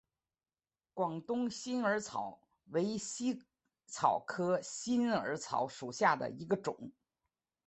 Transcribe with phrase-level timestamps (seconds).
[0.95, 3.45] 广东新耳草为茜
[3.85, 6.91] 草科新耳草属下的一个种。